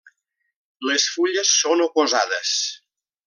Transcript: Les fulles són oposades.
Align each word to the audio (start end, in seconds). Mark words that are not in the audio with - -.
Les 0.91 1.05
fulles 1.17 1.51
són 1.59 1.85
oposades. 1.87 2.57